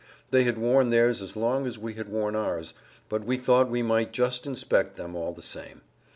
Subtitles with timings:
[0.31, 2.73] They had worn theirs as long as we had worn ours,
[3.07, 5.81] but we thought we might just inspect them all the same.